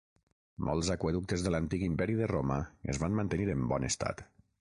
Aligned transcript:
Molts 0.67 0.87
aqüeductes 0.93 1.43
de 1.47 1.51
l'antic 1.55 1.85
imperi 1.87 2.15
de 2.21 2.29
Roma 2.31 2.57
es 2.95 3.01
van 3.05 3.15
mantenir 3.21 3.47
en 3.57 3.69
bon 3.75 3.87
estat. 3.91 4.25